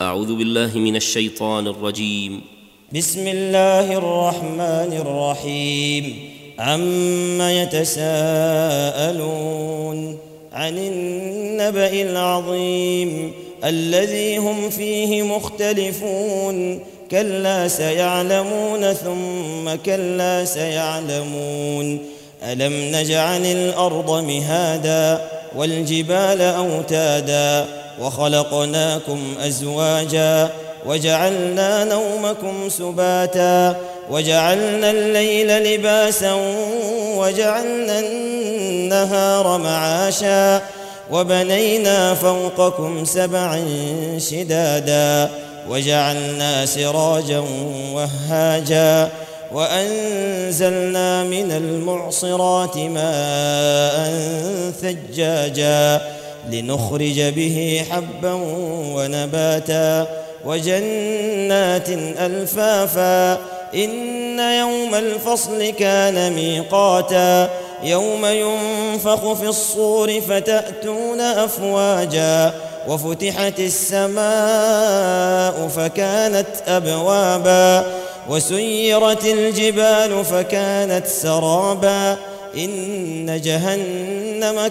أعوذ 0.00 0.34
بالله 0.36 0.78
من 0.78 0.96
الشيطان 0.96 1.66
الرجيم. 1.66 2.40
بسم 2.92 3.26
الله 3.28 3.92
الرحمن 3.92 4.92
الرحيم. 4.92 6.30
عم 6.58 7.40
يتساءلون 7.40 7.98
عن 10.52 10.78
النبا 10.78 12.02
العظيم 12.02 13.32
الذي 13.64 14.36
هم 14.36 14.70
فيه 14.70 15.22
مختلفون 15.22 16.80
كلا 17.10 17.68
سيعلمون 17.68 18.92
ثم 18.92 19.74
كلا 19.86 20.44
سيعلمون 20.44 21.98
الم 22.42 22.96
نجعل 22.96 23.44
الأرض 23.46 24.24
مهادا 24.24 25.28
والجبال 25.56 26.40
اوتادا 26.40 27.85
وخلقناكم 28.00 29.34
أزواجا 29.46 30.50
وجعلنا 30.86 31.84
نومكم 31.84 32.68
سباتا 32.68 33.76
وجعلنا 34.10 34.90
الليل 34.90 35.62
لباسا 35.74 36.34
وجعلنا 37.16 37.98
النهار 38.00 39.58
معاشا 39.58 40.62
وبنينا 41.10 42.14
فوقكم 42.14 43.04
سبعا 43.04 43.64
شدادا 44.18 45.30
وجعلنا 45.70 46.66
سراجا 46.66 47.44
وهاجا 47.92 49.08
وأنزلنا 49.52 51.24
من 51.24 51.52
المعصرات 51.52 52.76
ماء 52.76 54.12
ثجاجا 54.82 56.00
لنخرج 56.50 57.20
به 57.20 57.84
حبا 57.90 58.32
ونباتا 58.94 60.06
وجنات 60.44 61.88
ألفافا 62.18 63.32
إن 63.74 64.38
يوم 64.38 64.94
الفصل 64.94 65.70
كان 65.70 66.32
ميقاتا 66.32 67.50
يوم 67.82 68.26
ينفخ 68.26 69.32
في 69.32 69.48
الصور 69.48 70.20
فتأتون 70.20 71.20
أفواجا 71.20 72.52
وفتحت 72.88 73.60
السماء 73.60 74.26
فكانت 75.68 76.46
أبوابا 76.66 77.86
وسيرت 78.28 79.24
الجبال 79.24 80.24
فكانت 80.24 81.06
سرابا 81.06 82.16
إن 82.56 83.40
جهنم 83.40 84.05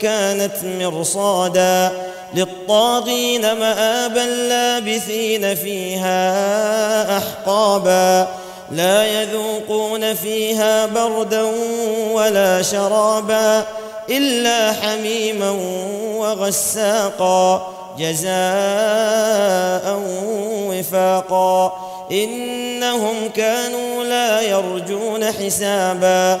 كانت 0.00 0.64
مرصادا 0.64 1.90
للطاغين 2.34 3.52
مابا 3.52 4.20
لابثين 4.48 5.54
فيها 5.54 7.18
أحقابا 7.18 8.28
لا 8.70 9.22
يذوقون 9.22 10.14
فيها 10.14 10.86
بردا 10.86 11.42
ولا 12.12 12.62
شرابا 12.62 13.64
إلا 14.10 14.72
حميما 14.72 15.50
وغساقا 16.16 17.72
جزاء 17.98 18.30
وفاقا 20.68 21.72
إنهم 22.12 23.28
كانوا 23.36 24.04
لا 24.04 24.40
يرجون 24.40 25.24
حسابا 25.24 26.40